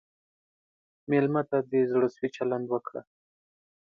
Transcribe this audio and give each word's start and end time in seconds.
مېلمه 1.09 1.41
ته 1.49 1.57
د 1.71 1.73
زړه 1.91 2.07
سوي 2.15 2.29
چلند 2.37 2.65
وکړه. 2.69 3.01